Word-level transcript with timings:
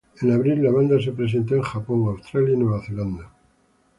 En 0.19 0.31
abril, 0.31 0.63
la 0.63 0.71
banda 0.71 0.99
se 0.99 1.11
presentó 1.11 1.53
en 1.53 1.61
Japón, 1.61 2.05
Australia 2.07 2.55
y 2.55 2.57
Nueva 2.57 2.81
Zelanda. 2.83 3.29